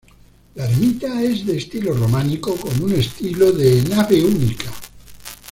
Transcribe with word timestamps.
La 0.55 0.65
ermita 0.67 1.21
es 1.21 1.45
de 1.45 1.59
estilo 1.59 1.93
románico 1.93 2.55
con 2.55 2.81
un 2.85 2.91
estilo 2.93 3.51
de 3.51 3.83
"nave 3.83 4.25
única". 4.25 4.73